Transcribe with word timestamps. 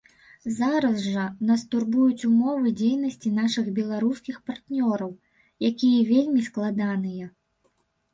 Зараз 0.59 1.01
жа 1.15 1.23
нас 1.49 1.65
турбуюць 1.73 2.27
умовы 2.29 2.71
дзейнасці 2.79 3.31
нашых 3.39 3.65
беларускіх 3.79 4.39
партнёраў, 4.47 5.11
якія 5.69 5.99
вельмі 6.13 6.41
складаныя. 6.49 7.29